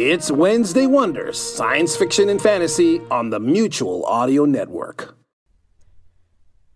[0.00, 5.16] It's Wednesday Wonders, science fiction and fantasy on the Mutual Audio Network.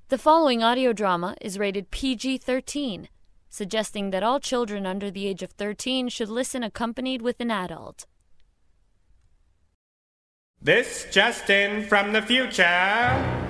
[0.09, 3.09] The following audio drama is rated PG 13,
[3.49, 8.07] suggesting that all children under the age of 13 should listen accompanied with an adult.
[10.61, 13.47] This just in from the future.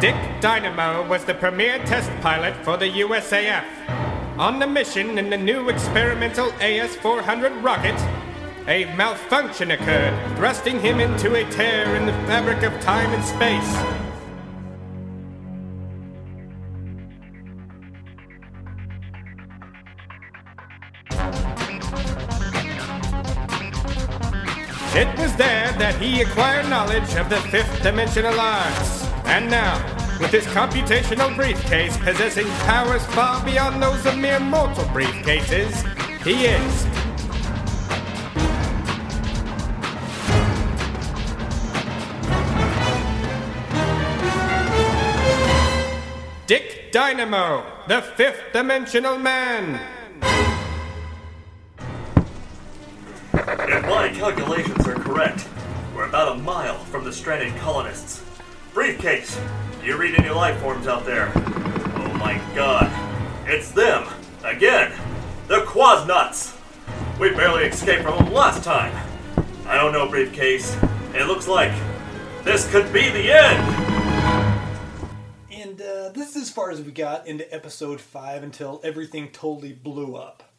[0.00, 4.15] Dick Dynamo was the premier test pilot for the USAF.
[4.38, 7.98] On the mission in the new experimental AS 400 rocket,
[8.68, 13.64] a malfunction occurred, thrusting him into a tear in the fabric of time and space.
[24.94, 29.06] It was there that he acquired knowledge of the fifth dimensional arts.
[29.24, 35.72] And now, with his computational briefcase possessing powers far beyond those of mere mortal briefcases,
[36.22, 36.86] he is.
[46.46, 49.80] Dick Dynamo, the fifth dimensional man.
[53.34, 55.46] If my calculations are correct,
[55.94, 58.24] we're about a mile from the stranded colonists.
[58.72, 59.38] Briefcase,
[59.86, 61.30] you read any life forms out there?
[61.36, 62.90] Oh my god,
[63.46, 64.08] it's them!
[64.42, 64.92] Again!
[65.46, 66.58] The Quasnuts!
[67.20, 68.92] We barely escaped from them last time!
[69.64, 70.76] I don't know, Briefcase.
[71.14, 71.72] It looks like
[72.42, 73.86] this could be the end!
[75.52, 79.72] And uh, this is as far as we got into episode 5 until everything totally
[79.72, 80.52] blew up.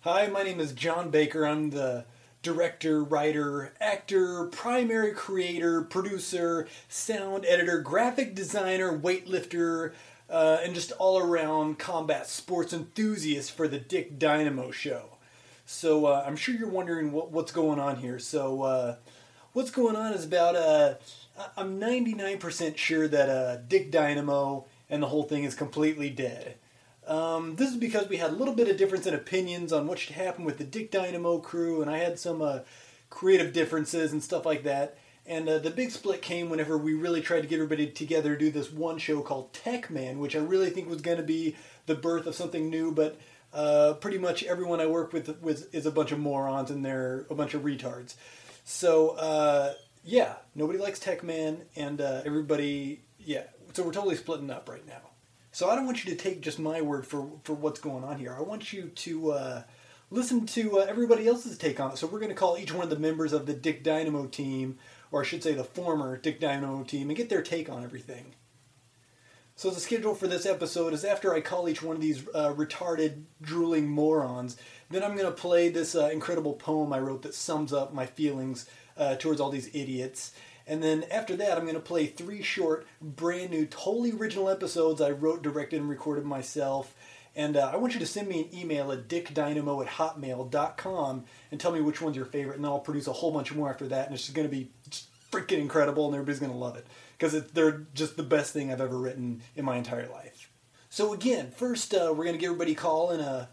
[0.00, 1.46] Hi, my name is John Baker.
[1.46, 2.06] I'm the
[2.46, 9.92] director, writer, actor, primary creator, producer, sound editor, graphic designer, weightlifter,
[10.30, 15.16] uh, and just all around combat sports enthusiast for the Dick Dynamo show.
[15.64, 18.20] So uh, I'm sure you're wondering what, what's going on here.
[18.20, 18.96] So uh,
[19.52, 20.94] what's going on is about uh,
[21.56, 26.54] I'm 99% sure that uh, Dick Dynamo and the whole thing is completely dead.
[27.06, 29.98] Um, this is because we had a little bit of difference in opinions on what
[29.98, 32.60] should happen with the Dick Dynamo crew, and I had some uh,
[33.10, 34.98] creative differences and stuff like that.
[35.24, 38.38] And uh, the big split came whenever we really tried to get everybody together to
[38.38, 41.56] do this one show called Tech Man, which I really think was going to be
[41.86, 43.18] the birth of something new, but
[43.52, 45.44] uh, pretty much everyone I work with
[45.74, 48.14] is a bunch of morons and they're a bunch of retards.
[48.64, 49.74] So, uh,
[50.04, 54.86] yeah, nobody likes Tech Man, and uh, everybody, yeah, so we're totally splitting up right
[54.86, 55.00] now.
[55.56, 58.18] So I don't want you to take just my word for, for what's going on
[58.18, 58.36] here.
[58.38, 59.62] I want you to uh,
[60.10, 61.96] listen to uh, everybody else's take on it.
[61.96, 64.76] So we're going to call each one of the members of the Dick Dynamo team,
[65.10, 68.34] or I should say the former Dick Dynamo team, and get their take on everything.
[69.54, 72.52] So the schedule for this episode is after I call each one of these uh,
[72.52, 74.58] retarded, drooling morons,
[74.90, 78.04] then I'm going to play this uh, incredible poem I wrote that sums up my
[78.04, 78.68] feelings
[78.98, 80.34] uh, towards all these idiots.
[80.66, 85.00] And then after that, I'm going to play three short, brand new, totally original episodes
[85.00, 86.94] I wrote, directed, and recorded myself.
[87.36, 91.60] And uh, I want you to send me an email at dickdynamo at hotmail.com and
[91.60, 92.56] tell me which one's your favorite.
[92.56, 94.06] And then I'll produce a whole bunch more after that.
[94.06, 94.70] And it's just going to be
[95.30, 96.86] freaking incredible, and everybody's going to love it.
[97.16, 100.50] Because they're just the best thing I've ever written in my entire life.
[100.88, 103.46] So again, first uh, we're going to give everybody a call and uh,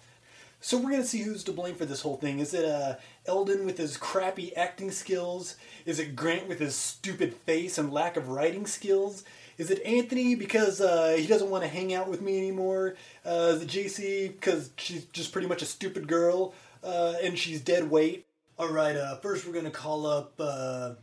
[0.63, 2.39] so we're gonna see who's to blame for this whole thing.
[2.39, 5.57] Is it uh, Eldon with his crappy acting skills?
[5.85, 9.25] Is it Grant with his stupid face and lack of writing skills?
[9.57, 12.95] Is it Anthony because uh, he doesn't want to hang out with me anymore?
[13.25, 17.59] Uh, is it JC because she's just pretty much a stupid girl uh, and she's
[17.59, 18.25] dead weight?
[18.57, 18.95] All right.
[18.95, 20.93] Uh, first, we're gonna call up uh,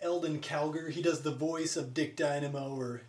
[0.00, 0.90] Eldon Calger.
[0.90, 3.02] He does the voice of Dick Dynamo, or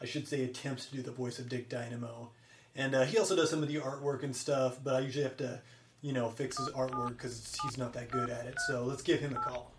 [0.00, 2.32] I should say, attempts to do the voice of Dick Dynamo.
[2.74, 5.36] And uh, he also does some of the artwork and stuff, but I usually have
[5.38, 5.60] to,
[6.00, 8.54] you know, fix his artwork because he's not that good at it.
[8.66, 9.72] So let's give him a call.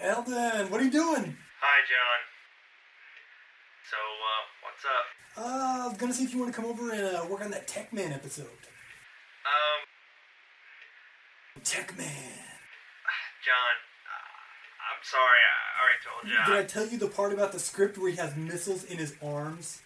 [0.00, 1.36] Eldon, what are you doing?
[1.60, 2.20] Hi, John.
[3.90, 5.06] So, uh, what's up?
[5.36, 7.50] Uh, I was gonna see if you want to come over and uh, work on
[7.50, 8.46] that Tech Man episode.
[8.46, 9.80] Um,
[11.64, 12.06] Tech Man.
[13.44, 13.74] John,
[14.88, 16.38] I'm sorry, I already told you.
[16.48, 19.14] Did I tell you the part about the script where he has missiles in his
[19.22, 19.80] arms?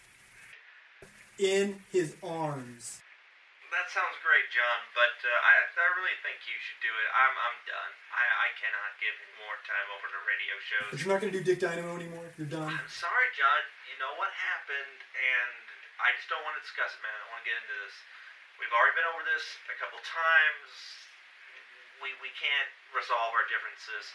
[1.37, 3.03] In his arms.
[3.73, 7.07] That sounds great, John, but uh, I, I really think you should do it.
[7.09, 7.91] I'm, I'm done.
[8.13, 10.91] I, I cannot give more time over to radio But shows.
[11.01, 12.29] you're not gonna do Dick Dynamo anymore.
[12.37, 12.69] You're done.
[12.69, 13.61] I'm sorry, John.
[13.89, 15.53] You know what happened, and
[15.97, 17.09] I just don't want to discuss it, man.
[17.09, 17.95] I don't want to get into this.
[18.61, 20.69] We've already been over this a couple times.
[21.97, 24.05] We, we can't resolve our differences.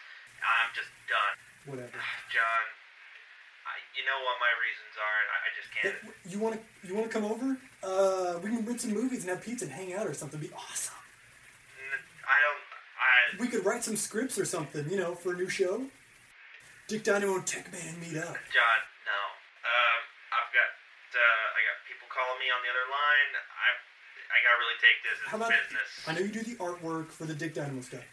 [0.43, 1.35] I'm just done.
[1.69, 1.99] Whatever.
[2.35, 2.65] John,
[3.67, 5.97] I, you know what my reasons are, and I, I just can't.
[6.29, 7.57] you want to you want to come over?
[7.83, 10.39] Uh, we can rent some movies and have pizza and hang out or something.
[10.41, 10.95] It'd be awesome.
[12.25, 12.63] I don't.
[12.99, 13.41] I.
[13.41, 15.83] We could write some scripts or something, you know, for a new show.
[16.89, 18.33] Dick Dynamo and Tech Man meet up.
[18.49, 19.21] John, no.
[19.65, 20.01] Um,
[20.33, 20.69] I've got.
[21.13, 23.33] Uh, I got people calling me on the other line.
[23.37, 23.69] I.
[24.29, 25.51] I gotta really take this as How about?
[25.57, 25.89] business.
[26.07, 28.05] I know you do the artwork for the Dick Dynamo stuff.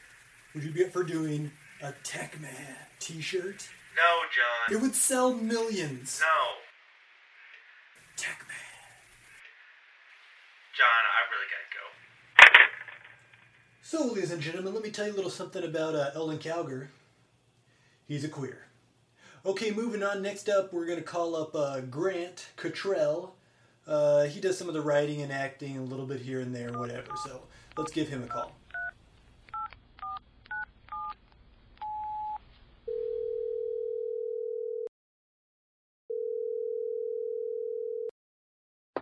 [0.56, 3.70] Would you be up for doing a Tech Man T-shirt?
[3.96, 4.76] No, John.
[4.78, 6.22] It would sell millions.
[6.22, 6.56] No,
[8.18, 8.58] Tech Man.
[10.76, 10.88] John.
[10.88, 11.86] I really gotta go.
[13.82, 16.88] So, ladies and gentlemen, let me tell you a little something about uh, Eldon Calger.
[18.08, 18.64] He's a queer.
[19.46, 20.22] Okay, moving on.
[20.22, 23.36] Next up, we're going to call up uh, Grant Cottrell.
[23.88, 26.74] Uh, he does some of the writing and acting a little bit here and there,
[26.74, 27.12] whatever.
[27.24, 27.44] So,
[27.78, 28.54] let's give him a call.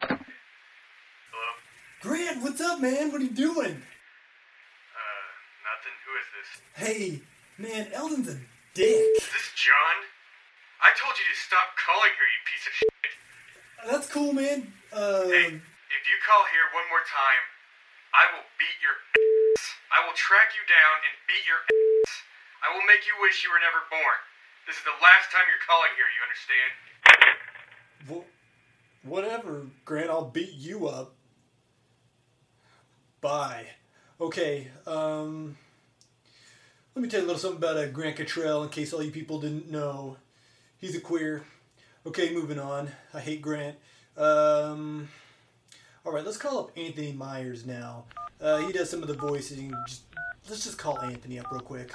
[0.01, 1.53] Hello.
[2.01, 3.11] Grant, what's up, man?
[3.11, 3.79] What are you doing?
[4.93, 5.23] Uh,
[5.63, 5.95] nothing.
[6.03, 6.49] Who is this?
[6.75, 7.21] Hey,
[7.57, 8.35] man, Eldon's a
[8.75, 9.07] dick.
[9.15, 9.95] Is this John?
[10.83, 12.91] I told you to stop calling here, you piece of shit.
[13.87, 14.67] That's cool, man.
[14.91, 17.43] Uh, Hey, if you call here one more time,
[18.11, 19.63] I will beat your ass.
[19.95, 22.11] I will track you down and beat your ass.
[22.59, 24.19] I will make you wish you were never born.
[24.67, 26.69] This is the last time you're calling here, you understand?
[28.11, 28.27] Wh-
[29.07, 31.15] whatever, Grant, I'll beat you up.
[33.23, 33.67] Bye.
[34.19, 35.55] Okay, um.
[36.93, 39.11] Let me tell you a little something about uh, Grant Cottrell in case all you
[39.11, 40.17] people didn't know.
[40.77, 41.43] He's a queer.
[42.05, 42.91] Okay, moving on.
[43.13, 43.77] I hate Grant.
[44.17, 45.07] Um.
[46.05, 48.03] Alright, let's call up Anthony Myers now.
[48.41, 49.57] Uh, he does some of the voices.
[49.87, 50.01] Just,
[50.49, 51.93] let's just call Anthony up real quick.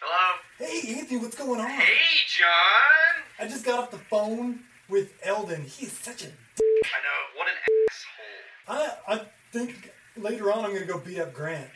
[0.00, 0.38] Hello?
[0.62, 1.66] Hey, Anthony, what's going on?
[1.66, 3.26] Hey, John!
[3.34, 5.62] I just got off the phone with Eldon.
[5.66, 7.58] He is such a I know, what an
[7.90, 8.38] asshole.
[8.70, 8.78] I
[9.10, 11.66] I think later on I'm gonna go beat up Grant.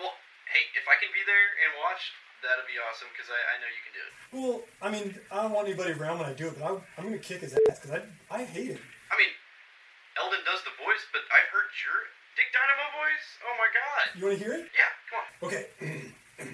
[0.00, 0.16] Well,
[0.48, 2.00] hey, if I can be there and watch,
[2.40, 4.12] that'd be awesome, because I, I know you can do it.
[4.32, 7.04] Well, I mean, I don't want anybody around when I do it, but I, I'm
[7.04, 8.00] gonna kick his ass because I
[8.32, 8.80] I hate him.
[9.12, 9.36] I mean,
[10.16, 12.08] Eldon does the voice, but I've heard your
[12.40, 13.28] Dick Dynamo voice?
[13.44, 14.04] Oh my god.
[14.16, 14.72] You want to hear it?
[14.72, 15.28] Yeah, come on.
[15.44, 15.68] Okay.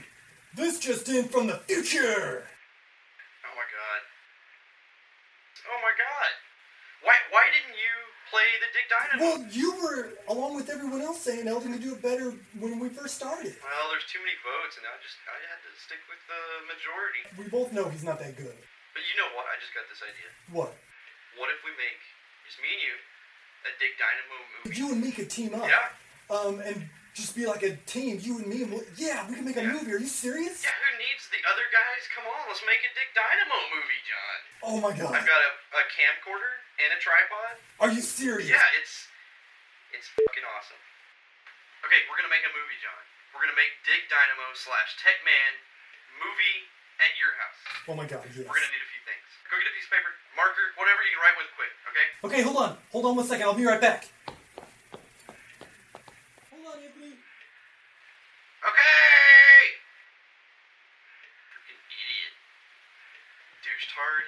[0.54, 2.46] this just in from the future.
[3.46, 4.00] Oh my god.
[5.70, 6.32] Oh my god.
[7.06, 7.94] Why why didn't you
[8.28, 9.18] play the Dick Dynamo?
[9.22, 12.88] Well, you were along with everyone else saying Eldon could do it better when we
[12.90, 13.54] first started.
[13.62, 17.22] Well, there's too many votes, and I just I had to stick with the majority.
[17.38, 18.54] We both know he's not that good.
[18.94, 19.46] But you know what?
[19.46, 20.28] I just got this idea.
[20.50, 20.74] What?
[21.38, 22.00] What if we make
[22.46, 22.94] just me and you
[23.66, 24.74] a Dick Dynamo movie?
[24.74, 25.66] You and me could team up.
[25.70, 25.94] Yeah.
[26.30, 28.18] Um, and just be like a team.
[28.22, 29.74] You and me, and we'll, yeah, we can make a Yeah.
[29.74, 29.92] movie.
[29.92, 30.62] Are you serious?
[30.62, 32.02] Yeah, who needs the other guys?
[32.14, 34.38] Come on, let's make a Dick Dynamo movie, John.
[34.62, 35.12] Oh my god.
[35.16, 37.54] I've got a, a camcorder and a tripod.
[37.82, 38.48] Are you serious?
[38.48, 39.08] Yeah, it's
[39.92, 40.78] it's fucking awesome.
[41.86, 43.02] Okay, we're gonna make a movie, John.
[43.34, 45.52] We're gonna make Dick Dynamo slash Tech Man
[46.22, 46.68] movie
[47.02, 47.58] at your house.
[47.90, 48.44] Oh my god, yes.
[48.46, 49.26] We're gonna need a few things.
[49.50, 52.06] Go get a piece of paper, marker, whatever you can write with quick, okay?
[52.22, 52.70] Okay, hold on.
[52.94, 53.48] Hold on one second.
[53.50, 54.06] I'll be right back.
[56.52, 57.16] Hold on, Anthony.
[58.60, 59.60] Okay!
[61.50, 62.34] Freaking idiot.
[63.80, 64.24] Douche tard.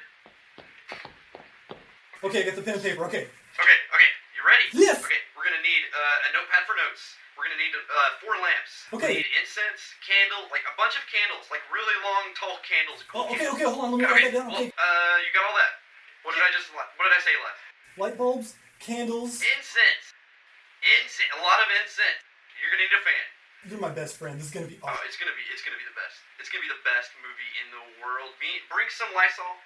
[2.25, 3.04] Okay, I got the pen and paper.
[3.04, 3.28] Okay.
[3.28, 4.64] Okay, okay, you ready?
[4.73, 4.97] Yes.
[5.04, 7.21] Okay, we're gonna need uh, a notepad for notes.
[7.37, 8.88] We're gonna need uh, four lamps.
[8.97, 9.12] Okay.
[9.12, 13.04] We need incense, candle, like a bunch of candles, like really long, tall candles.
[13.12, 13.61] Oh, okay, candles.
[13.61, 13.88] okay, hold on.
[13.92, 14.49] Let me write Okay, that down.
[14.49, 14.73] well, Okay.
[14.73, 15.73] uh, you got all that.
[16.25, 16.73] What did I just?
[16.73, 17.61] What did I say left?
[18.00, 19.37] Light bulbs, candles.
[19.44, 20.16] Incense.
[20.80, 21.28] Incense.
[21.37, 22.25] A lot of incense.
[22.56, 23.26] You're gonna need a fan.
[23.68, 24.40] You're my best friend.
[24.40, 25.04] This is gonna be Oh, awesome.
[25.04, 25.44] it's gonna be.
[25.52, 25.91] It's gonna be the
[26.52, 28.37] gonna be the best movie in the world.
[28.38, 29.56] Be, bring some Lysol.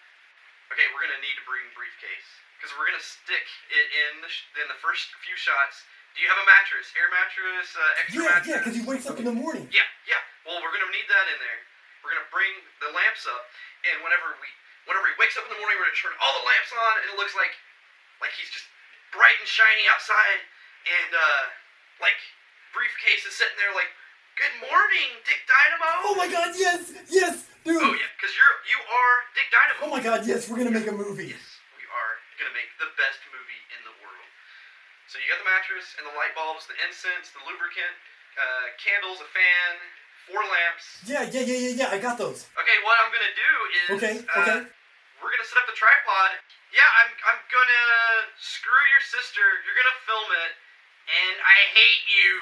[0.73, 2.27] Okay, we're gonna need to bring briefcase
[2.59, 5.87] because we're gonna stick it in the sh- in the first few shots.
[6.15, 6.91] Do you have a mattress?
[6.97, 7.69] Air mattress?
[7.77, 8.49] Uh, extra Yeah, mattress?
[8.51, 9.69] yeah, because he wakes up in the morning.
[9.71, 10.23] Yeah, yeah.
[10.47, 11.61] Well, we're gonna need that in there.
[12.03, 12.51] We're gonna bring
[12.83, 13.47] the lamps up,
[13.91, 14.49] and whenever we,
[14.91, 17.07] whenever he wakes up in the morning, we're gonna turn all the lamps on, and
[17.15, 17.55] it looks like,
[18.23, 18.67] like he's just
[19.15, 20.41] bright and shiny outside,
[20.87, 21.43] and uh,
[22.03, 22.19] like
[22.75, 23.91] briefcase is sitting there, like,
[24.37, 27.81] "Good morning, Dick Dynamo." Oh my god, yes, yes, dude.
[27.81, 29.81] Oh yeah, because you're you are Dick Dynamo.
[29.89, 31.33] Oh my god, yes, we're gonna make a movie.
[31.33, 31.45] Yes,
[31.81, 34.29] we are gonna make the best movie in the world.
[35.09, 37.95] So you got the mattress and the light bulbs, the incense, the lubricant,
[38.37, 39.71] uh, candles, a fan,
[40.29, 40.85] four lamps.
[41.09, 41.95] Yeah, yeah, yeah, yeah, yeah.
[41.95, 42.45] I got those.
[42.59, 44.61] Okay, what I'm gonna do is Okay, uh, okay.
[45.23, 46.37] we're gonna set up the tripod.
[46.75, 47.87] Yeah, I'm I'm gonna
[48.37, 49.45] screw your sister.
[49.65, 50.53] You're gonna film it,
[51.09, 52.33] and I hate you.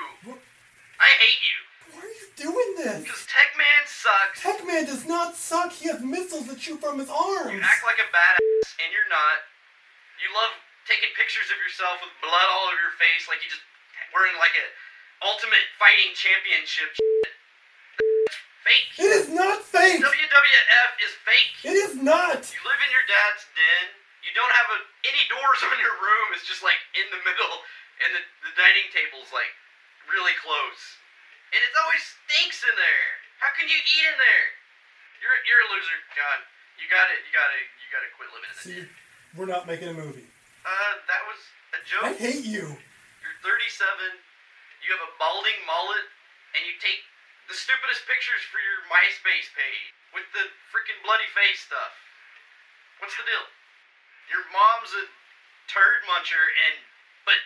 [0.98, 1.58] I hate you.
[2.34, 3.02] Why are you doing this?
[3.06, 4.42] Because Tech-Man sucks.
[4.42, 5.70] Tech-Man does not suck.
[5.70, 7.54] He has missiles that shoot from his arms.
[7.54, 9.46] You act like a badass, and you're not.
[10.18, 10.50] You love
[10.86, 13.62] taking pictures of yourself with blood all over your face, like you just
[14.10, 14.66] wearing like a
[15.22, 16.90] ultimate fighting championship.
[18.66, 18.90] Fake.
[18.96, 20.00] It is not fake.
[20.00, 21.54] WWF is fake.
[21.68, 22.40] It is not.
[22.40, 23.92] You live in your dad's den.
[24.24, 26.26] You don't have a, any doors on your room.
[26.34, 27.54] It's just like in the middle,
[28.02, 29.52] and the, the dining table's like
[30.08, 31.03] really close.
[31.54, 33.06] And it always stinks in there.
[33.38, 34.46] How can you eat in there?
[35.22, 36.38] You're you're a loser, John.
[36.82, 38.82] You got to You got to You got to quit living in See,
[39.38, 40.26] we're not making a movie.
[40.66, 41.38] Uh, that was
[41.76, 42.10] a joke.
[42.10, 42.66] I hate you.
[43.22, 44.18] You're 37.
[44.82, 46.08] You have a balding mullet,
[46.56, 47.00] and you take
[47.48, 51.92] the stupidest pictures for your MySpace page with the freaking bloody face stuff.
[53.00, 53.46] What's the deal?
[54.32, 55.04] Your mom's a
[55.68, 56.80] turd muncher, and
[57.28, 57.36] but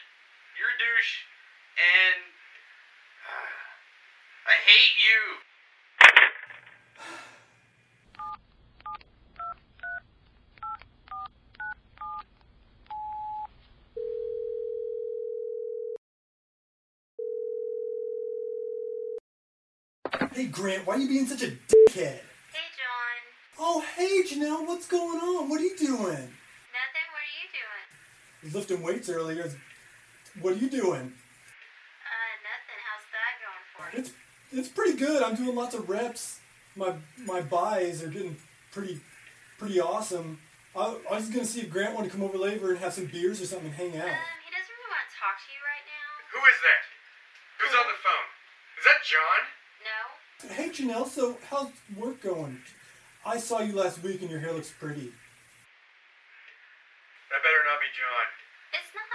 [0.55, 1.27] you're a douche,
[1.79, 2.21] and
[4.49, 5.21] I hate you.
[20.33, 22.21] Hey, Grant, why are you being such a dickhead?
[22.55, 23.19] Hey, John.
[23.59, 25.51] Oh, hey, Janelle, what's going on?
[25.51, 25.99] What are you doing?
[25.99, 26.29] Nothing.
[27.13, 27.85] What are you doing?
[28.41, 29.53] I was lifting weights earlier.
[30.41, 30.81] What are you doing?
[30.81, 32.81] Uh, nothing.
[32.87, 34.01] How's that going for you?
[34.01, 34.11] It's
[34.53, 35.23] it's pretty good.
[35.23, 36.41] I'm doing lots of reps.
[36.77, 38.37] My my buys are getting
[38.73, 39.01] pretty
[39.59, 40.39] pretty awesome.
[40.77, 43.07] I, I was gonna see if Grant wanted to come over later and have some
[43.07, 44.07] beers or something and hang out.
[44.07, 46.09] Um, he doesn't really want to talk to you right now.
[46.35, 46.83] Who is that?
[47.59, 48.29] Who's on the phone?
[48.79, 49.41] Is that John?
[49.83, 50.55] No?
[50.55, 52.61] Hey Janelle, so how's work going?
[53.27, 55.13] I saw you last week and your hair looks pretty.
[57.29, 58.27] That better not be John.
[58.73, 59.09] It's not.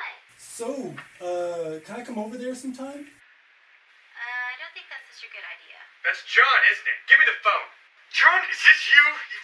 [0.53, 3.09] So, uh, can I come over there sometime?
[4.13, 5.81] Uh, I don't think that's such a good idea.
[6.03, 6.99] That's John, isn't it?
[7.07, 7.67] Give me the phone.
[8.11, 9.05] John, is this you?
[9.07, 9.39] You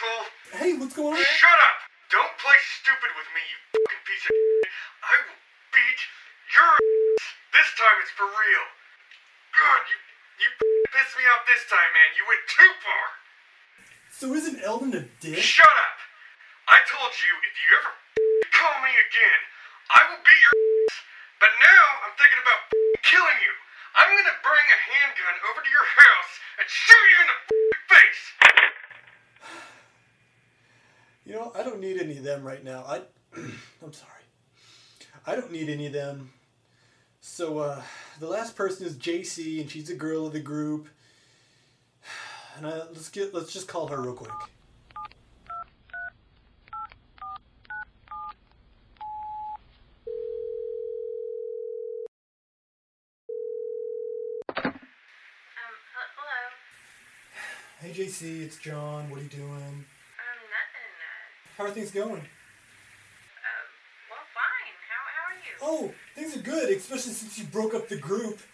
[0.00, 0.24] fool.
[0.56, 1.20] Hey, what's going on?
[1.20, 1.78] Shut up!
[2.08, 4.72] Don't play stupid with me, you fucking piece of shit.
[5.04, 5.40] I will
[5.76, 6.00] beat
[6.56, 7.22] your ass.
[7.52, 8.66] This time it's for real.
[9.52, 9.96] God, you
[10.40, 10.48] you
[10.88, 12.10] pissed me off this time, man.
[12.16, 13.04] You went too far.
[14.08, 15.36] So isn't Eldon a dick?
[15.44, 15.98] Shut up!
[16.64, 17.92] I told you if you ever
[18.56, 19.40] call me again,
[19.92, 20.96] I will beat your ass.
[21.44, 22.60] But now I'm thinking about
[23.04, 23.54] killing you.
[23.96, 27.38] I'm gonna bring a handgun over to your house and shoot you in the
[27.94, 28.24] face.
[31.24, 32.84] You know, I don't need any of them right now.
[32.86, 33.00] I,
[33.82, 34.10] I'm sorry.
[35.26, 36.32] I don't need any of them.
[37.20, 37.82] So, uh,
[38.20, 40.88] the last person is JC, and she's a girl of the group.
[42.56, 44.30] And let's get, let's just call her real quick.
[54.56, 56.40] Um, h- hello?
[57.84, 59.10] Hey JC, it's John.
[59.10, 59.44] What are you doing?
[59.44, 60.94] Um, nothing.
[61.04, 62.12] Uh, How are things going?
[62.14, 62.22] um,
[64.08, 64.72] well, fine.
[64.88, 65.52] How, how are you?
[65.60, 68.38] Oh, things are good, especially since you broke up the group.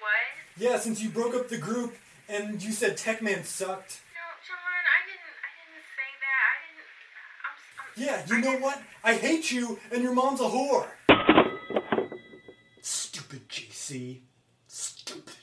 [0.00, 0.10] What?
[0.58, 1.94] Yeah, since you broke up the group
[2.28, 4.00] and you said Techman sucked.
[4.10, 4.58] No, John,
[4.90, 6.50] I didn't, I didn't say that.
[6.50, 6.90] I didn't,
[7.46, 8.82] I'm, I'm Yeah, you know what?
[9.04, 10.88] I hate you, and your mom's a whore.
[12.82, 14.18] Stupid JC.
[14.66, 15.34] Stupid.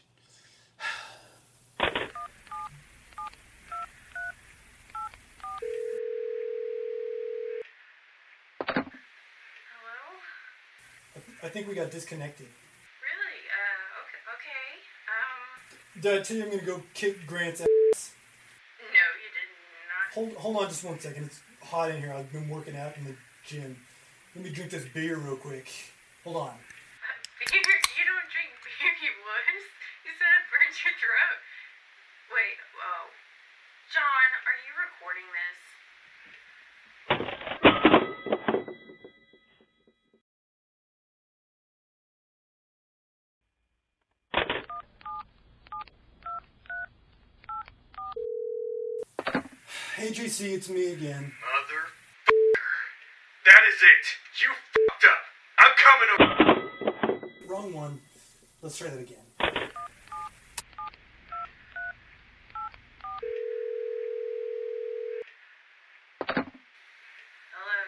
[9.80, 10.20] Hello?
[11.48, 12.44] I think we got disconnected.
[12.44, 13.40] Really?
[13.48, 14.68] Uh, okay, okay.
[15.08, 18.12] Um, Did I tell you I'm gonna go kick Grant's ass?
[18.84, 19.48] no, you did
[19.88, 20.12] not.
[20.12, 21.24] Hold, hold on just one second.
[21.32, 22.12] It's hot in here.
[22.12, 23.16] I've been working out in the
[23.48, 23.80] gym.
[24.36, 25.72] Let me drink this beer real quick.
[26.28, 26.60] Hold on.
[27.40, 27.64] Beer?
[27.64, 29.64] You don't drink beer, you wuss.
[30.04, 31.40] You said it burns your throat.
[32.28, 33.08] Wait, oh.
[33.96, 34.04] John,
[34.52, 35.68] are you recording this?
[50.38, 51.32] Hey JC, it's me again.
[51.42, 51.88] Motherfucker.
[53.46, 54.06] That is it.
[54.42, 55.22] You fucked up.
[55.60, 57.48] I'm coming over.
[57.48, 58.02] Wrong one.
[58.62, 59.26] Let's try that again.
[59.40, 59.56] Hello,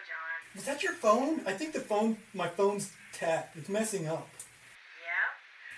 [0.08, 0.38] John.
[0.54, 1.42] Was that your phone?
[1.46, 3.56] I think the phone, my phone's tapped.
[3.56, 4.28] It's messing up.
[5.04, 5.30] Yeah?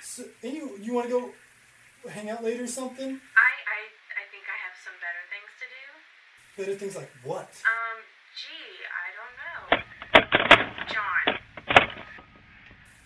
[0.03, 3.09] So, any, you want to go hang out later or something?
[3.09, 3.81] I, I,
[4.15, 5.93] I think I have some better things to do.
[6.57, 7.49] Better things like what?
[7.65, 7.99] Um,
[8.37, 10.93] gee, I don't know.
[10.93, 11.39] John,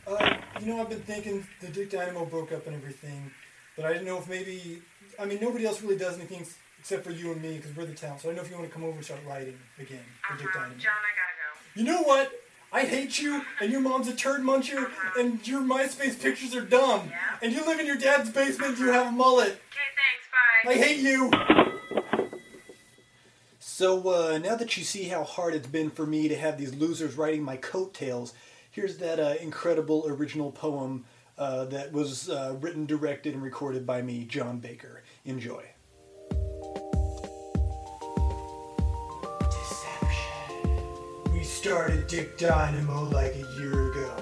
[0.07, 3.31] Uh, you know, I've been thinking the Dick Dynamo broke up and everything,
[3.77, 4.83] but I didn't know if maybe.
[5.19, 6.45] I mean, nobody else really does anything
[6.79, 8.19] except for you and me because we're the town.
[8.19, 10.35] So I don't know if you want to come over and start writing again for
[10.35, 10.47] Uh-huh.
[10.53, 10.75] Dynamo.
[10.79, 11.81] John, I gotta go.
[11.81, 12.33] You know what?
[12.73, 17.09] I hate you, and your mom's a turd muncher, and your MySpace pictures are dumb.
[17.11, 17.17] Yeah?
[17.41, 19.51] And you live in your dad's basement, and you have a mullet.
[19.71, 20.71] Okay, thanks, bye.
[20.73, 21.66] I hate you!
[23.79, 26.75] So, uh, now that you see how hard it's been for me to have these
[26.75, 28.33] losers writing my coattails,
[28.71, 31.05] here's that uh, incredible original poem
[31.37, 35.03] uh, that was uh, written, directed, and recorded by me, John Baker.
[35.27, 35.63] Enjoy.
[39.41, 41.35] Deception.
[41.35, 44.17] We started Dick Dynamo like a year ago.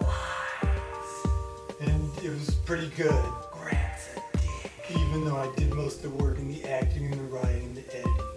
[0.00, 0.70] Lies.
[1.82, 3.24] And it was pretty good.
[3.52, 4.72] Grant's a dick.
[4.88, 7.76] Even though I did most of the work in the acting and the writing and
[7.76, 8.29] the editing.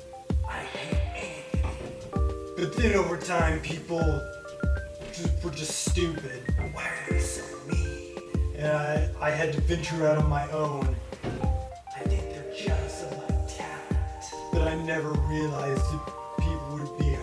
[2.91, 4.01] Over time, people
[5.13, 6.43] just were just stupid.
[6.73, 8.17] Why are they so mean?
[8.57, 10.93] And I, I had to venture out on my own.
[11.95, 14.25] I think they're jealous of my talent.
[14.51, 17.17] But I never realized that people would be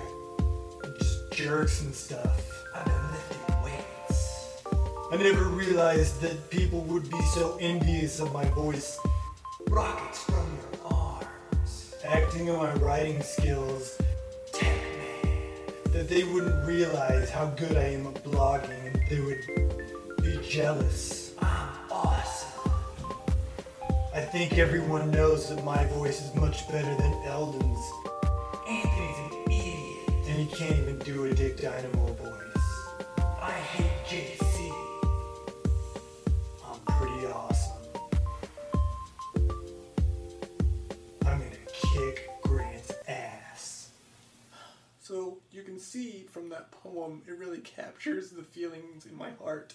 [0.99, 2.65] just jerks and stuff.
[2.75, 4.63] I've been lifting weights.
[5.13, 8.99] I never realized that people would be so envious of my voice.
[9.69, 11.95] Rockets from your arms.
[12.03, 14.01] Acting on my writing skills.
[15.93, 21.35] That they wouldn't realize how good I am at blogging and they would be jealous.
[21.41, 22.73] I'm awesome.
[24.15, 27.85] I think everyone knows that my voice is much better than Eldon's.
[28.69, 30.29] Anthony's an idiot.
[30.29, 32.65] And he can't even do a Dick Dynamo voice.
[33.43, 34.50] I hate JC.
[45.81, 49.75] See from that poem, it really captures the feelings in my heart.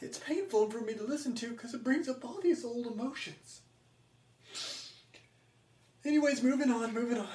[0.00, 3.62] It's painful for me to listen to because it brings up all these old emotions.
[6.04, 7.26] Anyways, moving on, moving on.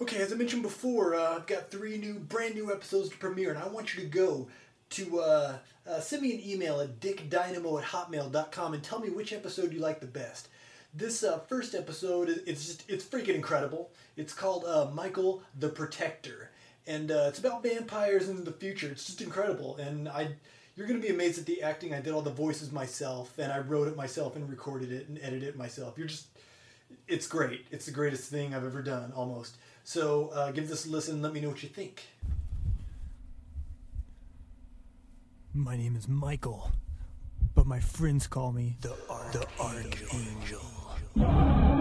[0.00, 3.50] Okay, as I mentioned before, uh, I've got three new, brand new episodes to premiere,
[3.50, 4.48] and I want you to go
[4.90, 9.32] to uh, uh, send me an email at dickdynamo at hotmail.com and tell me which
[9.32, 10.48] episode you like the best.
[10.94, 13.90] This uh, first episode, is- it's just, it's freaking incredible.
[14.16, 16.50] It's called uh, Michael the Protector,
[16.86, 18.88] and uh, it's about vampires in the future.
[18.90, 20.28] It's just incredible, and I,
[20.76, 21.94] you're gonna be amazed at the acting.
[21.94, 25.18] I did all the voices myself, and I wrote it myself and recorded it and
[25.22, 25.96] edited it myself.
[25.96, 26.26] You're just,
[27.08, 27.66] it's great.
[27.70, 29.56] It's the greatest thing I've ever done, almost.
[29.84, 31.22] So uh, give this a listen.
[31.22, 32.02] Let me know what you think.
[35.54, 36.70] My name is Michael,
[37.54, 40.60] but my friends call me the, Arch- the Archangel.
[41.16, 41.71] Thank you.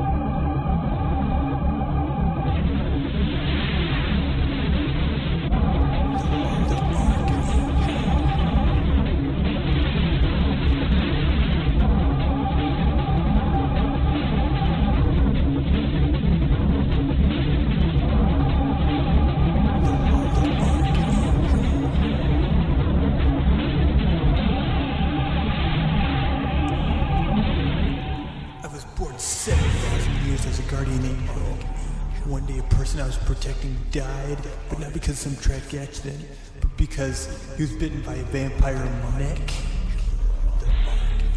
[33.91, 34.37] Died,
[34.69, 36.19] but not because of some tragic accident,
[36.59, 37.27] but because
[37.57, 38.83] he was bitten by a vampire
[39.19, 39.39] neck.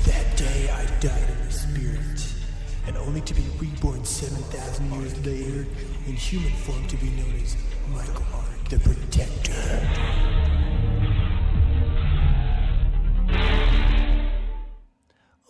[0.04, 2.34] That day I died in the spirit,
[2.86, 5.66] and only to be reborn 7,000 years later
[6.06, 7.56] in human form to be known as
[7.90, 8.24] Michael
[8.70, 9.52] the Protector.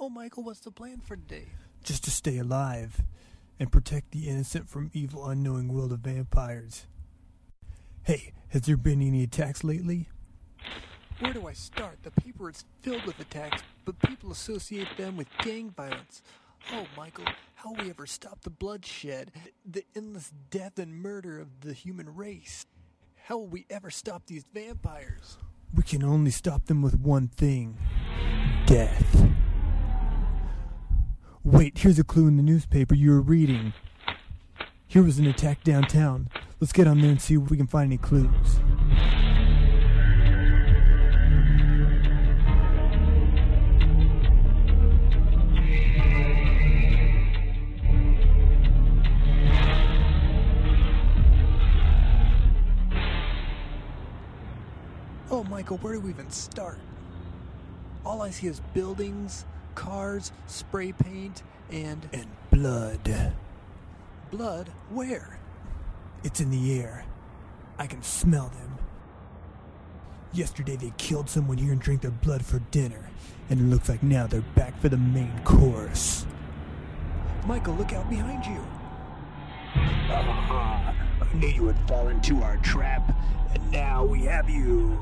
[0.01, 1.47] Oh, Michael, what's the plan for today?
[1.85, 3.03] just to stay alive
[3.61, 6.87] and protect the innocent from evil unknowing world of vampires.
[8.05, 10.11] Hey, has there been any attacks lately?
[11.21, 12.03] Where do I start?
[12.03, 16.21] The paper is filled with attacks, but people associate them with gang violence.
[16.75, 19.33] Oh, Michael, how will we ever stop the bloodshed,
[19.65, 22.67] the endless death and murder of the human race?
[23.25, 25.39] How will we ever stop these vampires?
[25.75, 27.79] We can only stop them with one thing
[28.67, 29.31] death.
[31.43, 33.73] Wait, here's a clue in the newspaper you were reading.
[34.87, 36.29] Here was an attack downtown.
[36.65, 38.31] Let's get on there and see if we can find any clues.
[55.31, 56.79] Oh, Michael, where do we even start?
[58.07, 63.35] All I see is buildings, cars, spray paint, and And blood.
[64.31, 64.71] blood.
[64.89, 65.41] Where?
[66.25, 67.05] It's in the air.
[67.79, 68.79] I can smell them.
[70.33, 73.11] Yesterday they killed someone here and drank their blood for dinner.
[73.51, 76.27] And it looks like now they're back for the main course.
[77.47, 78.65] Michael, look out behind you.
[79.77, 83.15] Ah, I knew you would fall into our trap,
[83.53, 84.99] and now we have you.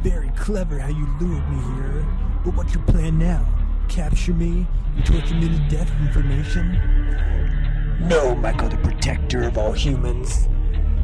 [0.00, 2.06] Very clever how you lured me here.
[2.44, 3.44] But what's your plan now?
[3.88, 7.69] Capture me and torture me to death for information?
[8.00, 10.48] No, Michael, the protector of all humans.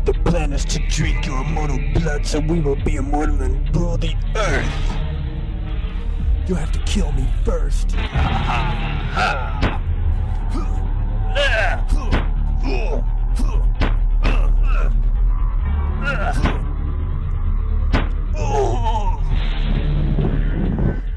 [0.06, 3.96] The plan is to drink your immortal blood so we will be immortal and rule
[3.96, 4.96] the earth.
[6.48, 7.94] You'll have to kill me first.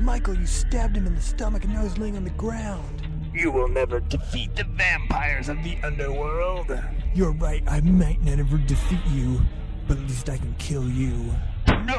[0.02, 3.09] Michael, you stabbed him in the stomach and now he's laying on the ground.
[3.34, 6.78] You will never defeat the vampires of the underworld.
[7.14, 9.42] You're right, I might never defeat you,
[9.88, 11.32] but at least I can kill you.
[11.86, 11.96] No!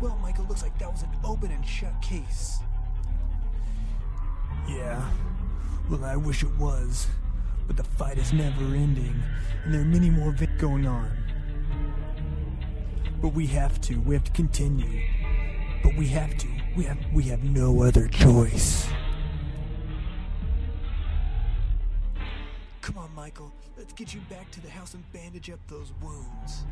[0.00, 2.58] Well, Michael, looks like that was an open and shut case.
[4.68, 5.02] Yeah,
[5.88, 7.06] well, I wish it was.
[7.66, 9.14] But the fight is never ending,
[9.64, 11.10] and there are many more events going on.
[13.20, 15.02] But we have to, we have to continue.
[15.86, 18.88] But we have to, we have, we have no other choice.
[22.80, 23.52] Come on, Michael.
[23.78, 26.64] Let's get you back to the house and bandage up those wounds.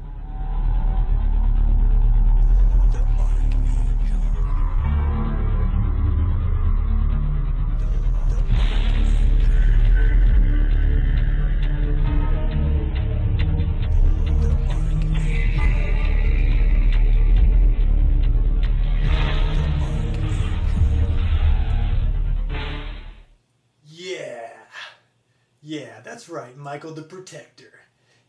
[26.75, 27.73] Michael the Protector.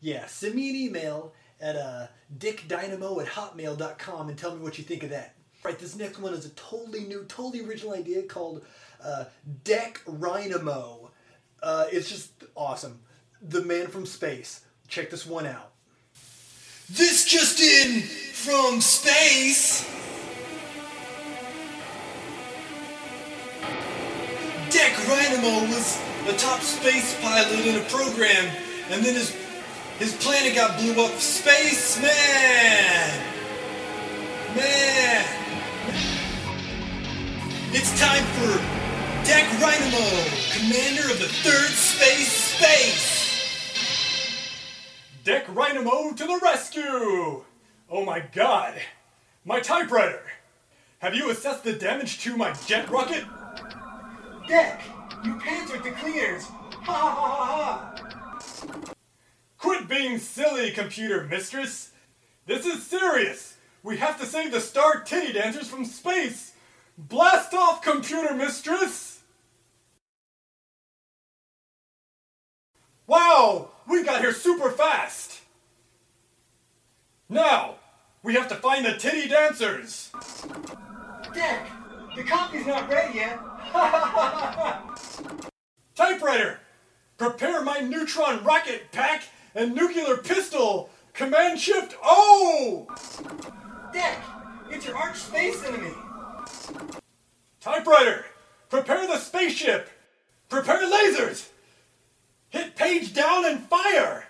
[0.02, 2.06] Yeah, send me an email at uh,
[2.38, 5.34] dickdynamo at hotmail.com and tell me what you think of that.
[5.64, 8.64] Right, this next one is a totally new, totally original idea called
[9.04, 9.26] uh,
[9.64, 11.10] Deck Rhynamo.
[11.64, 13.00] Uh, it's just awesome.
[13.42, 14.62] The Man from Space.
[14.88, 15.72] Check this one out.
[16.88, 19.90] This just in from space.
[24.70, 28.46] Deck Rhynamo was a top space pilot in a program,
[28.90, 29.36] and then his
[30.00, 31.12] his planet got blew up.
[31.20, 33.20] Space man,
[34.56, 35.26] man.
[37.72, 38.58] It's time for
[39.26, 43.16] Deck Rhynamo, commander of the Third Space Space.
[45.24, 47.44] Deck Rhynamo to the rescue!
[47.90, 48.76] Oh my god!
[49.44, 50.22] My typewriter!
[51.00, 53.26] Have you assessed the damage to my jet rocket?
[54.48, 54.82] Deck,
[55.26, 56.46] you pantsed the cleaners.
[56.46, 58.94] Ha ha ha ha.
[59.58, 61.92] Quit being silly, computer mistress!
[62.46, 63.58] This is serious!
[63.82, 66.54] We have to save the star titty dancers from space!
[66.98, 69.22] Blast off, computer mistress!
[73.08, 73.72] Wow!
[73.88, 75.42] We got here super fast!
[77.28, 77.76] Now,
[78.22, 80.12] we have to find the titty dancers!
[81.34, 81.68] Deck,
[82.16, 83.40] the coffee's not ready yet.
[85.96, 86.60] Typewriter!
[87.18, 89.24] Prepare my neutron rocket pack
[89.54, 90.90] and nuclear pistol!
[91.14, 92.88] Command Shift O!
[93.94, 94.22] Deck,
[94.70, 95.94] it's your arch space enemy.
[97.62, 98.26] Typewriter!
[98.70, 99.90] Prepare the spaceship!
[100.50, 101.50] Prepare lasers!
[102.50, 104.28] Hit page down and fire!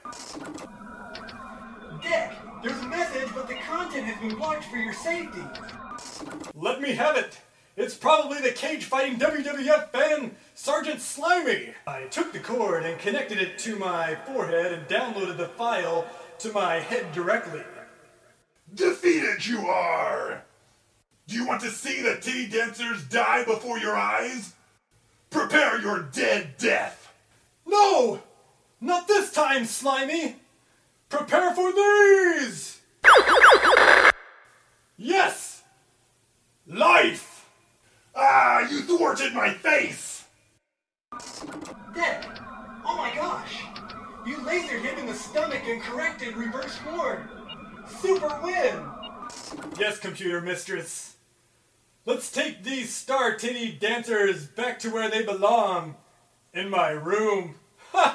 [2.02, 5.42] Deck, there's a message, but the content has been blocked for your safety.
[6.54, 7.40] Let me have it!
[7.78, 11.74] It's probably the cage fighting WWF fan, Sergeant Slimy!
[11.86, 16.08] I took the cord and connected it to my forehead and downloaded the file
[16.40, 17.64] to my head directly.
[18.74, 20.42] Defeated you are!
[21.28, 24.54] Do you want to see the titty dancers die before your eyes?
[25.30, 27.14] Prepare your dead death!
[27.66, 28.22] No!
[28.80, 30.38] Not this time, Slimy!
[31.10, 32.80] Prepare for these!
[34.98, 35.64] yes!
[36.68, 37.35] Life!
[38.16, 40.26] Ah, you thwarted my face!
[41.94, 42.26] Deck,
[42.86, 43.64] oh my gosh.
[44.26, 47.28] You lasered him in the stomach and corrected reverse forward.
[47.88, 48.84] Super win.
[49.80, 51.16] Yes, computer mistress.
[52.06, 55.96] Let's take these star titty dancers back to where they belong.
[56.54, 57.56] In my room.
[57.94, 58.06] I'm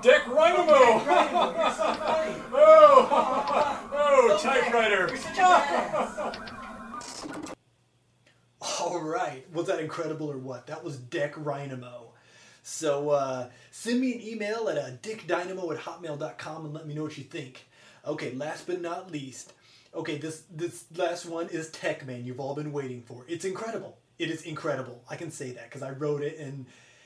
[0.00, 1.02] Dick Rhynamo.
[2.54, 5.10] oh, oh, typewriter.
[8.60, 10.66] All right, was that incredible or what?
[10.68, 12.06] That was Deck Rhynamo.
[12.62, 17.02] So uh, send me an email at uh, dickdynamo at hotmail.com and let me know
[17.02, 17.66] what you think.
[18.06, 19.52] Okay, last but not least.
[19.94, 22.24] Okay, this this last one is Tech Man.
[22.24, 23.24] You've all been waiting for.
[23.28, 23.98] It's incredible.
[24.18, 25.02] It is incredible.
[25.10, 26.64] I can say that because I wrote it and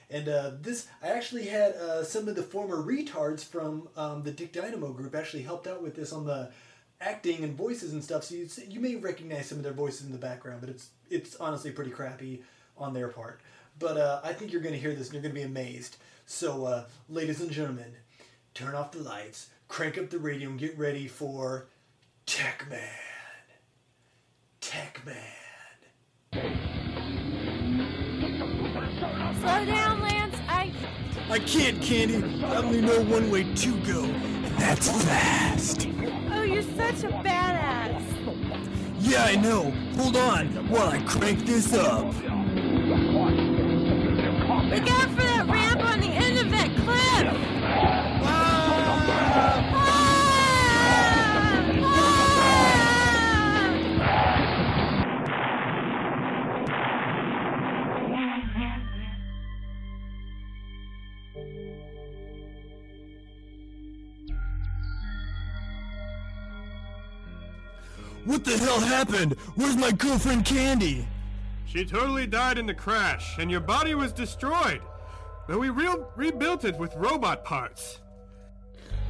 [0.08, 4.30] and uh, this I actually had uh, some of the former retards from um, the
[4.30, 6.52] Dick Dynamo group actually helped out with this on the
[7.00, 8.22] acting and voices and stuff.
[8.22, 11.34] So you you may recognize some of their voices in the background, but it's it's
[11.36, 12.42] honestly pretty crappy
[12.78, 13.40] on their part.
[13.78, 15.96] But uh, I think you're going to hear this and you're going to be amazed.
[16.24, 17.94] So, uh, ladies and gentlemen,
[18.54, 21.66] turn off the lights, crank up the radio, and get ready for
[22.24, 22.80] Tech Man.
[24.60, 25.16] Tech Man.
[29.40, 30.36] Slow down, Lance.
[30.48, 30.72] I.
[31.30, 32.44] I can't, Candy.
[32.44, 35.86] I only know one way to go, and that's fast.
[36.32, 38.02] Oh, you're such a badass.
[38.98, 39.70] Yeah, I know.
[39.96, 42.12] Hold on while I crank this up.
[44.76, 47.32] Look out for that ramp on the end of that cliff.
[68.26, 69.36] What the hell happened?
[69.54, 71.06] Where's my girlfriend Candy?
[71.76, 74.80] She totally died in the crash, and your body was destroyed.
[75.46, 78.00] But we re- rebuilt it with robot parts.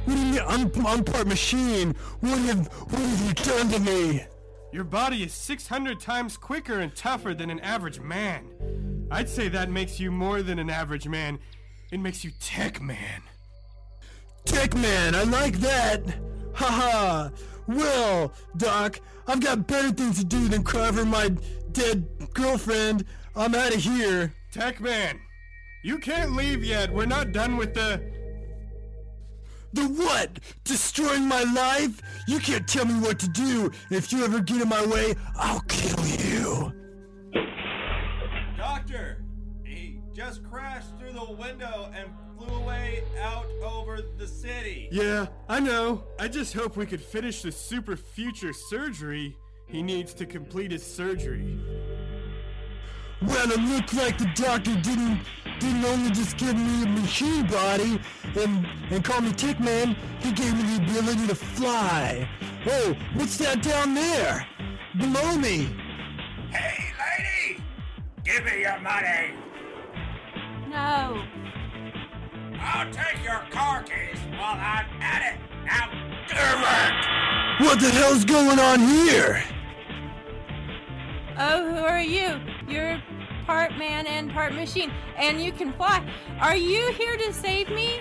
[0.03, 0.41] What do you mean?
[0.45, 1.95] I'm, I'm part machine.
[2.19, 4.25] What have, what have you done to me?
[4.73, 9.07] Your body is 600 times quicker and tougher than an average man.
[9.11, 11.39] I'd say that makes you more than an average man.
[11.93, 13.21] It makes you Tech Man.
[14.43, 16.03] Tech Man, I like that.
[16.53, 17.29] Haha.
[17.67, 21.31] Well, Doc, I've got better things to do than cover my
[21.73, 23.05] dead girlfriend.
[23.35, 24.33] I'm out of here.
[24.51, 25.19] Tech Man,
[25.83, 26.91] you can't leave yet.
[26.91, 28.01] We're not done with the.
[29.73, 30.39] The what?
[30.63, 32.01] Destroying my life?
[32.27, 33.69] You can't tell me what to do.
[33.91, 36.73] If you ever get in my way, I'll kill you.
[38.57, 39.23] Doctor,
[39.63, 44.87] he just crashed through the window and flew away out over the city.
[44.91, 46.05] Yeah, I know.
[46.19, 50.83] I just hope we could finish the super future surgery he needs to complete his
[50.83, 51.59] surgery.
[53.21, 55.19] Well, it looked like the doctor didn't
[55.59, 57.99] didn't only just give me a machine body
[58.39, 59.95] and and call me Tick Man.
[60.19, 62.29] He gave me the ability to fly.
[62.67, 64.47] Oh, what's that down there?
[64.97, 65.69] Below me.
[66.51, 67.63] Hey, lady!
[68.23, 69.33] Give me your money!
[70.69, 71.23] No.
[72.59, 75.39] I'll take your car keys while I'm at it.
[75.65, 75.89] Now,
[76.27, 77.65] give it!
[77.67, 79.43] What the hell's going on here?
[81.39, 82.39] Oh, who are you?
[82.67, 82.99] You're
[83.45, 86.03] part man and part machine, and you can fly.
[86.39, 87.99] Are you here to save me?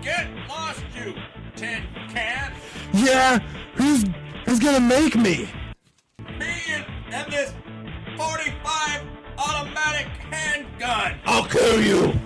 [0.00, 1.14] Get lost, you
[1.56, 2.54] tin can!
[2.94, 3.38] Yeah,
[3.74, 4.04] who's
[4.46, 5.50] who's gonna make me?
[6.38, 7.52] Me and, and this
[8.16, 9.02] 45
[9.36, 11.16] automatic handgun!
[11.26, 12.18] I'll kill you.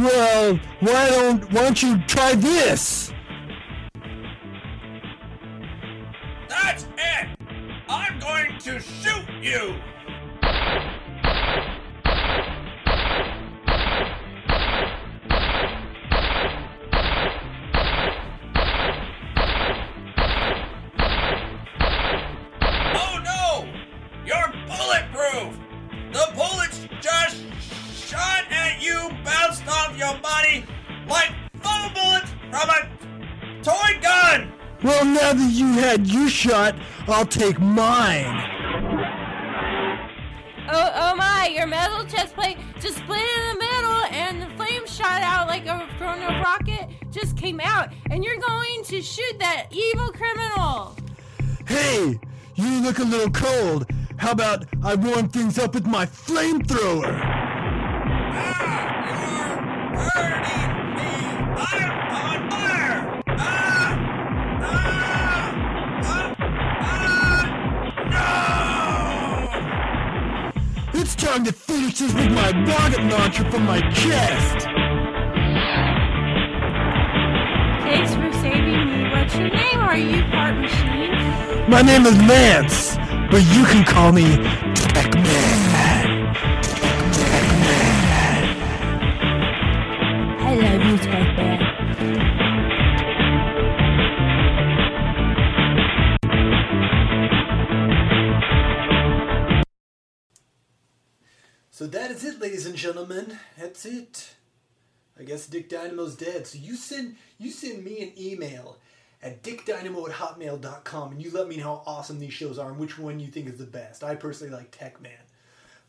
[0.00, 3.12] Well, why don't why don't you try this?
[6.48, 7.28] That's it!
[7.86, 9.74] I'm going to shoot you!
[36.50, 36.74] Shot,
[37.06, 38.26] I'll take mine.
[40.72, 41.48] Oh, oh my!
[41.54, 45.66] Your metal chest plate just split in the middle, and the flame shot out like
[45.66, 46.88] a from a rocket.
[47.12, 50.96] Just came out, and you're going to shoot that evil criminal.
[51.68, 52.18] Hey,
[52.56, 53.86] you look a little cold.
[54.16, 57.39] How about I warm things up with my flamethrower?
[71.30, 74.66] Time to finish this with my rocket launcher from my chest.
[77.86, 79.10] Thanks for saving me.
[79.10, 79.78] What's your name?
[79.78, 81.70] Are you part machine?
[81.70, 82.96] My name is Lance,
[83.30, 84.24] but you can call me
[101.80, 103.38] So that is it, ladies and gentlemen.
[103.56, 104.34] That's it.
[105.18, 106.46] I guess Dick Dynamo's dead.
[106.46, 108.76] So you send you send me an email
[109.22, 112.78] at dickdynamo at hotmail.com and you let me know how awesome these shows are and
[112.78, 114.04] which one you think is the best.
[114.04, 115.24] I personally like Tech Man.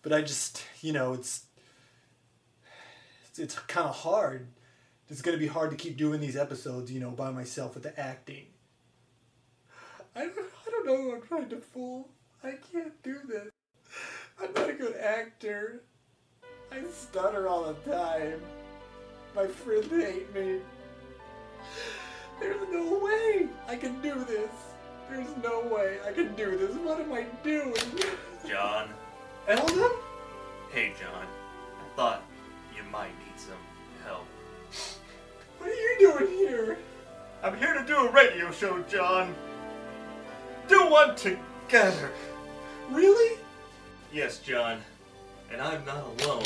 [0.02, 1.44] But I just, you know, it's
[3.32, 4.48] it's, it's kind of hard.
[5.10, 7.84] It's going to be hard to keep doing these episodes, you know, by myself with
[7.84, 8.46] the acting.
[10.16, 12.08] I don't, I don't know who I'm trying to fool.
[12.46, 13.52] I can't do this.
[14.42, 15.84] I'm not a good actor.
[16.72, 18.42] I stutter all the time.
[19.36, 20.60] My friends hate me.
[22.40, 24.50] There's no way I can do this.
[25.10, 26.76] There's no way I can do this.
[26.78, 27.76] What am I doing?
[28.48, 28.90] John.
[29.48, 29.92] Eldon?
[30.72, 31.28] Hey, John.
[31.28, 32.24] I thought
[32.76, 33.54] you might need some
[34.06, 34.26] help.
[35.60, 36.78] What are you doing here?
[37.44, 39.36] I'm here to do a radio show, John.
[40.68, 42.12] Do one together.
[42.90, 43.41] Really?
[44.12, 44.82] Yes, John.
[45.52, 46.44] And I'm not alone.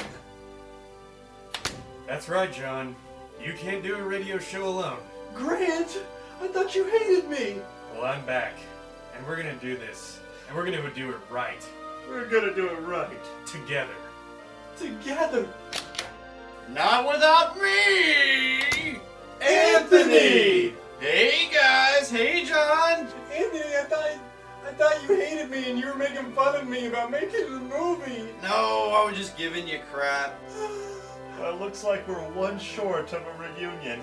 [2.08, 2.96] That's right, John.
[3.44, 5.00] You can't do a radio show alone.
[5.34, 6.00] Grant,
[6.42, 7.58] I thought you hated me.
[7.94, 8.54] Well, I'm back.
[9.16, 10.20] And we're gonna do this.
[10.48, 11.68] And we're gonna do it right.
[12.08, 13.10] We're gonna do it right.
[13.48, 13.96] Together.
[14.78, 15.48] Together.
[16.70, 18.35] Not without me!
[24.78, 28.30] Thought you hated me and you were making fun of me about making the movie.
[28.44, 30.34] No, I was just giving you crap.
[31.38, 34.00] Well, it looks like we're one short of a reunion.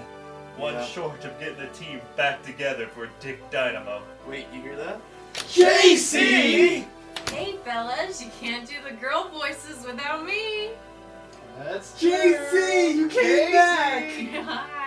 [0.59, 0.85] One Yeah.
[0.85, 4.03] short of getting the team back together for Dick Dynamo.
[4.29, 5.01] Wait, you hear that?
[5.35, 6.85] JC!
[7.31, 10.73] Hey, fellas, you can't do the girl voices without me.
[11.59, 14.69] That's JC, you came back.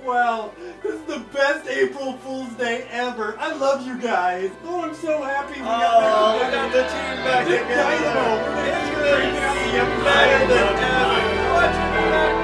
[0.00, 0.06] Hi.
[0.06, 3.36] Wow, this is the best April Fool's Day ever.
[3.38, 4.50] I love you guys.
[4.64, 7.82] Oh, I'm so happy we Oh, got we got the team back Dick together.
[7.82, 8.36] Dynamo.
[8.44, 11.18] We're gonna keep good bringing out the you better back than together.
[11.18, 12.38] ever.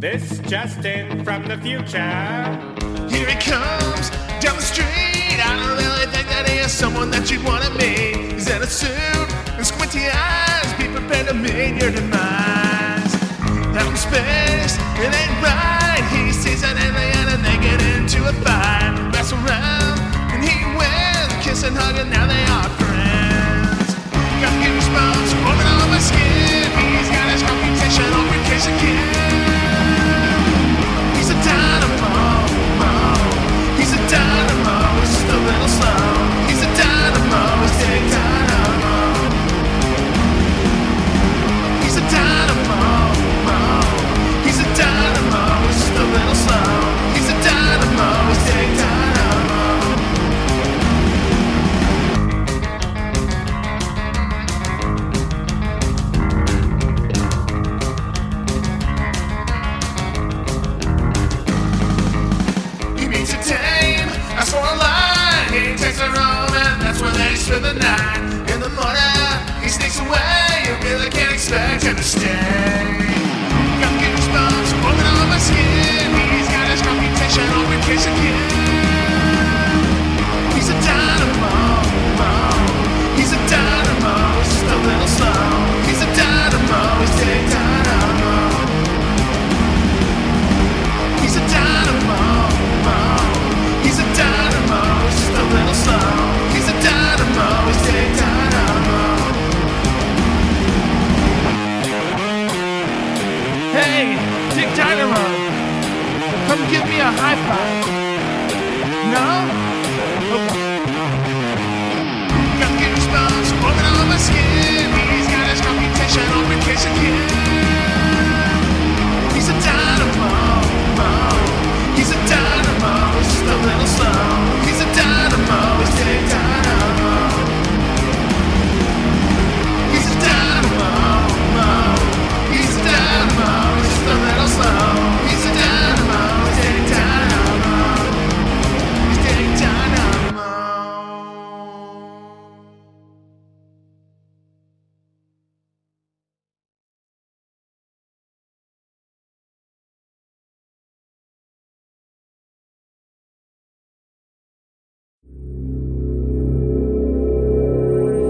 [0.00, 1.98] This Justin from the future.
[3.10, 4.08] Here he comes
[4.40, 4.86] down the street.
[5.44, 8.29] I don't really think that he is someone that you'd want to meet.
[8.40, 8.88] He's in a suit
[9.58, 10.72] and squinty eyes.
[10.78, 13.14] Be prepared to meet your demise.
[13.76, 15.59] Out in space, it ain't right.